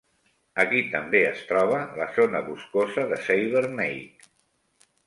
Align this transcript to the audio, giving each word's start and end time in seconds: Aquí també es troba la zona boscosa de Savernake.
Aquí 0.63 0.79
també 0.93 1.21
es 1.33 1.43
troba 1.51 1.83
la 2.01 2.09
zona 2.17 2.43
boscosa 2.49 3.07
de 3.13 3.21
Savernake. 3.29 4.33